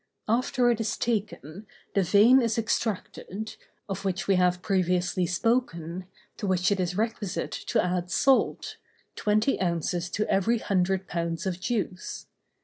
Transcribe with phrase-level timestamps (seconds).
[0.27, 3.55] After it is taken, the vein is extracted,
[3.87, 8.77] of which we have previously spoken, to which it is requisite to add salt,
[9.15, 12.25] twenty ounces to every hundred pounds of juice.